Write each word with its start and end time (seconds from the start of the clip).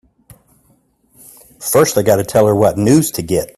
First 1.59 1.95
I 1.95 2.01
gotta 2.01 2.23
tell 2.23 2.47
her 2.47 2.55
what 2.55 2.75
news 2.75 3.11
to 3.11 3.21
get! 3.21 3.49